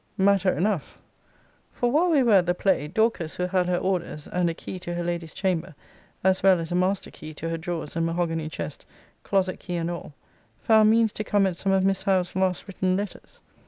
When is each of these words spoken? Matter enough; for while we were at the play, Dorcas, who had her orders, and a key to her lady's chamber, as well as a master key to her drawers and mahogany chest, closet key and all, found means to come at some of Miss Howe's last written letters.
Matter 0.17 0.51
enough; 0.51 0.99
for 1.69 1.91
while 1.91 2.09
we 2.09 2.23
were 2.23 2.33
at 2.33 2.47
the 2.47 2.55
play, 2.55 2.87
Dorcas, 2.87 3.35
who 3.35 3.45
had 3.45 3.67
her 3.67 3.77
orders, 3.77 4.27
and 4.27 4.49
a 4.49 4.53
key 4.55 4.79
to 4.79 4.95
her 4.95 5.03
lady's 5.03 5.31
chamber, 5.31 5.75
as 6.23 6.41
well 6.41 6.59
as 6.59 6.71
a 6.71 6.75
master 6.75 7.11
key 7.11 7.35
to 7.35 7.49
her 7.49 7.57
drawers 7.59 7.95
and 7.95 8.07
mahogany 8.07 8.49
chest, 8.49 8.87
closet 9.21 9.59
key 9.59 9.75
and 9.75 9.91
all, 9.91 10.15
found 10.59 10.89
means 10.89 11.11
to 11.11 11.23
come 11.23 11.45
at 11.45 11.55
some 11.55 11.71
of 11.71 11.85
Miss 11.85 12.01
Howe's 12.01 12.35
last 12.35 12.65
written 12.67 12.97
letters. 12.97 13.41